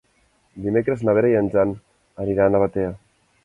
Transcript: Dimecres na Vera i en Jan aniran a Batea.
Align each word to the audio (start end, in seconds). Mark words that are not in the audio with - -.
Dimecres 0.67 1.03
na 1.09 1.15
Vera 1.19 1.31
i 1.33 1.37
en 1.43 1.51
Jan 1.57 1.77
aniran 2.27 2.61
a 2.61 2.67
Batea. 2.69 3.01